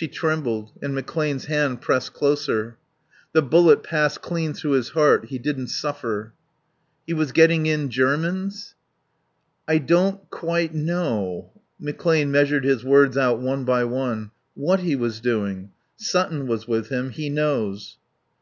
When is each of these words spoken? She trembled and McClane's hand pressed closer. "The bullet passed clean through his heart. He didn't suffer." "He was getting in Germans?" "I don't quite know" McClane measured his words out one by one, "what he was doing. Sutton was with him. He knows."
She 0.00 0.08
trembled 0.08 0.72
and 0.80 0.96
McClane's 0.96 1.44
hand 1.44 1.82
pressed 1.82 2.14
closer. 2.14 2.78
"The 3.34 3.42
bullet 3.42 3.82
passed 3.82 4.22
clean 4.22 4.54
through 4.54 4.70
his 4.70 4.88
heart. 4.96 5.26
He 5.26 5.38
didn't 5.38 5.66
suffer." 5.66 6.32
"He 7.06 7.12
was 7.12 7.32
getting 7.32 7.66
in 7.66 7.90
Germans?" 7.90 8.74
"I 9.68 9.76
don't 9.76 10.30
quite 10.30 10.72
know" 10.74 11.50
McClane 11.82 12.30
measured 12.30 12.64
his 12.64 12.82
words 12.82 13.18
out 13.18 13.40
one 13.40 13.64
by 13.66 13.84
one, 13.84 14.30
"what 14.54 14.80
he 14.80 14.96
was 14.96 15.20
doing. 15.20 15.68
Sutton 15.96 16.46
was 16.46 16.66
with 16.66 16.88
him. 16.88 17.10
He 17.10 17.28
knows." 17.28 17.98